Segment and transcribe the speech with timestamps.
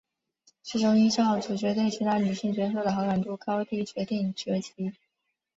[0.63, 4.95] 最终依照主角对其他女性角色的好感度高低决定结局。